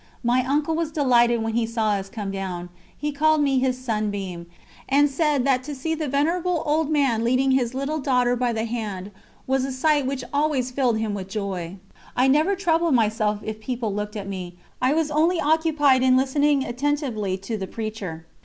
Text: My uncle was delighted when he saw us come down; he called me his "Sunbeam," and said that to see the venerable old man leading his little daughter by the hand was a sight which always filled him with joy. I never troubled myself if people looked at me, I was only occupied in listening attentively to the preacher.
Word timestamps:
My 0.23 0.43
uncle 0.43 0.73
was 0.73 0.91
delighted 0.91 1.43
when 1.43 1.53
he 1.53 1.67
saw 1.67 1.91
us 1.91 2.09
come 2.09 2.31
down; 2.31 2.69
he 2.97 3.11
called 3.11 3.39
me 3.43 3.59
his 3.59 3.77
"Sunbeam," 3.77 4.47
and 4.89 5.07
said 5.07 5.45
that 5.45 5.61
to 5.65 5.75
see 5.75 5.93
the 5.93 6.07
venerable 6.07 6.63
old 6.65 6.89
man 6.89 7.23
leading 7.23 7.51
his 7.51 7.75
little 7.75 7.99
daughter 7.99 8.35
by 8.35 8.51
the 8.51 8.65
hand 8.65 9.11
was 9.45 9.63
a 9.63 9.71
sight 9.71 10.07
which 10.07 10.23
always 10.33 10.71
filled 10.71 10.97
him 10.97 11.13
with 11.13 11.29
joy. 11.29 11.75
I 12.17 12.27
never 12.27 12.55
troubled 12.55 12.95
myself 12.95 13.41
if 13.43 13.59
people 13.59 13.93
looked 13.93 14.15
at 14.15 14.27
me, 14.27 14.55
I 14.81 14.91
was 14.95 15.11
only 15.11 15.39
occupied 15.39 16.01
in 16.01 16.17
listening 16.17 16.65
attentively 16.65 17.37
to 17.37 17.55
the 17.55 17.67
preacher. 17.67 18.25